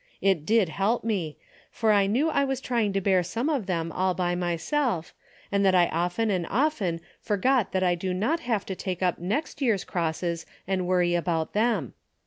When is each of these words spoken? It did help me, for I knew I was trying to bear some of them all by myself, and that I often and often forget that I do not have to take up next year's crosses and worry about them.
It 0.19 0.47
did 0.47 0.69
help 0.69 1.03
me, 1.03 1.37
for 1.69 1.91
I 1.91 2.07
knew 2.07 2.31
I 2.31 2.43
was 2.43 2.59
trying 2.59 2.91
to 2.93 2.99
bear 3.01 3.21
some 3.21 3.49
of 3.49 3.67
them 3.67 3.91
all 3.91 4.15
by 4.15 4.33
myself, 4.33 5.13
and 5.51 5.63
that 5.63 5.75
I 5.75 5.89
often 5.89 6.31
and 6.31 6.47
often 6.49 7.01
forget 7.21 7.71
that 7.71 7.83
I 7.83 7.93
do 7.93 8.11
not 8.11 8.39
have 8.39 8.65
to 8.65 8.75
take 8.75 9.03
up 9.03 9.19
next 9.19 9.61
year's 9.61 9.83
crosses 9.83 10.47
and 10.67 10.87
worry 10.87 11.13
about 11.13 11.53
them. 11.53 11.93